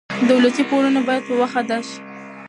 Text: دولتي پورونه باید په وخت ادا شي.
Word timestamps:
دولتي 0.31 0.63
پورونه 0.69 0.99
باید 1.07 1.23
په 1.27 1.33
وخت 1.41 1.55
ادا 1.61 1.77
شي. 1.87 1.97